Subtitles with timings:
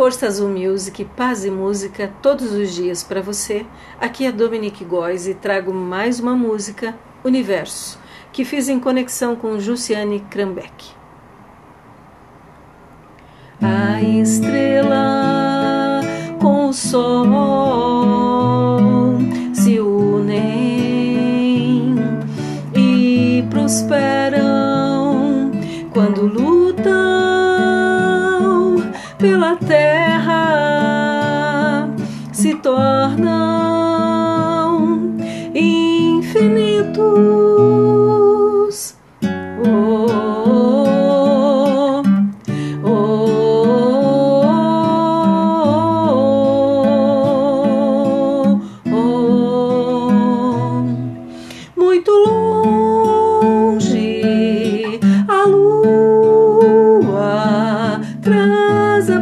[0.00, 3.66] Força Azul Music, paz e música todos os dias para você.
[4.00, 8.00] Aqui é Dominique Góes e trago mais uma música, Universo,
[8.32, 10.86] que fiz em conexão com Jussiane Krambeck.
[13.60, 16.00] A estrela
[16.40, 17.26] com o sol
[19.52, 21.94] se unem
[22.74, 24.09] e prosperam
[29.20, 30.40] pela terra
[32.32, 33.39] se tornam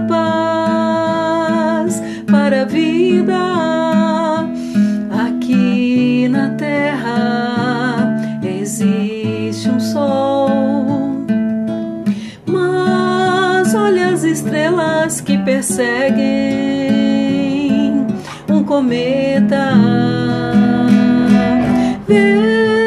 [0.07, 3.39] paz para a vida
[5.27, 8.17] aqui na terra.
[8.43, 11.09] Existe um sol
[13.69, 16.19] mas olha as estrelas que perseguem
[18.49, 19.75] um cometa.
[22.07, 22.79] Veja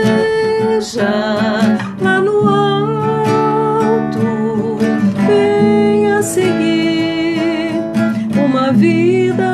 [8.74, 9.54] vida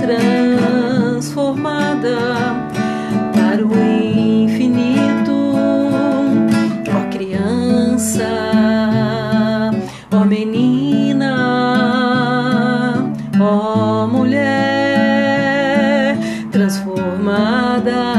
[0.00, 2.16] transformada
[3.32, 5.54] para o infinito,
[6.94, 8.28] ó criança,
[10.10, 11.34] ó menina,
[13.40, 16.18] ó mulher
[16.50, 18.14] transformada,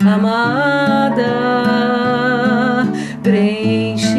[0.00, 1.30] amada,
[3.22, 4.09] preenchida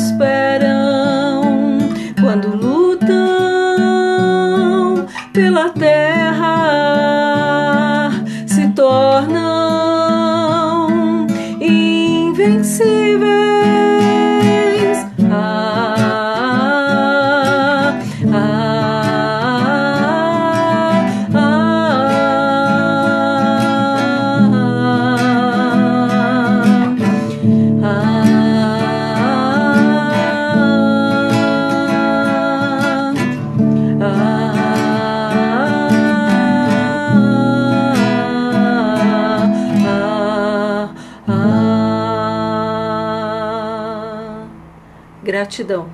[0.00, 1.78] prosperam
[2.20, 3.06] quando lutam
[5.32, 6.50] pela terra
[8.46, 9.28] se tornam
[11.60, 13.50] invencíveis.
[45.30, 45.88] Gratidão.